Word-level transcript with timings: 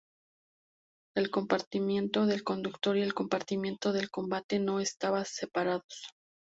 El 1.15 1.29
compartimiento 1.29 2.25
del 2.25 2.43
conductor 2.43 2.97
y 2.97 3.03
el 3.03 3.13
compartimiento 3.13 3.93
de 3.93 4.07
combate 4.07 4.57
no 4.57 4.79
estaban 4.79 5.25
separados. 5.25 6.07